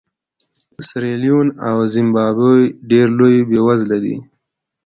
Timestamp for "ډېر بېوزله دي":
2.89-4.15